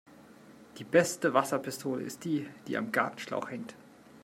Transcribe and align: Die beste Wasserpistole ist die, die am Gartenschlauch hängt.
Die 0.79 0.83
beste 0.83 1.35
Wasserpistole 1.35 2.01
ist 2.03 2.25
die, 2.25 2.49
die 2.67 2.75
am 2.75 2.91
Gartenschlauch 2.91 3.51
hängt. 3.51 3.75